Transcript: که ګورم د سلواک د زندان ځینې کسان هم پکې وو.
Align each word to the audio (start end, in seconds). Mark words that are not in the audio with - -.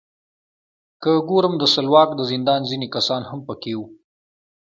که 1.03 1.11
ګورم 1.29 1.53
د 1.59 1.63
سلواک 1.73 2.09
د 2.15 2.21
زندان 2.31 2.61
ځینې 2.69 2.87
کسان 2.95 3.21
هم 3.29 3.39
پکې 3.47 3.73
وو. 3.77 3.85